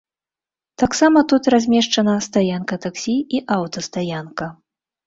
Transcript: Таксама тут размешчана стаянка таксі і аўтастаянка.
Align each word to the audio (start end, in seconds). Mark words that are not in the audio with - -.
Таксама 0.83 1.23
тут 1.33 1.51
размешчана 1.55 2.17
стаянка 2.29 2.75
таксі 2.87 3.17
і 3.39 3.45
аўтастаянка. 3.59 4.55